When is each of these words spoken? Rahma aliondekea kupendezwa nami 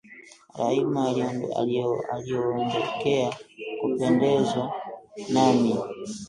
Rahma 0.59 1.03
aliondekea 1.59 3.29
kupendezwa 3.81 4.63
nami 5.33 5.73